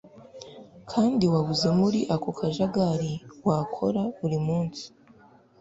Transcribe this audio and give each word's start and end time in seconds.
kandi 0.91 1.23
wabuze 1.33 1.67
muri 1.79 1.99
ako 2.15 2.29
kajagari 2.37 3.11
wakora 3.47 4.01
buri 4.19 4.37
munsi 4.47 4.83